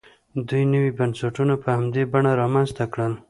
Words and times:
دوی 0.47 0.63
نوي 0.73 0.91
بنسټونه 0.99 1.53
په 1.63 1.67
همدې 1.75 2.03
بڼه 2.11 2.31
رامنځته 2.41 2.83
کړل. 2.93 3.13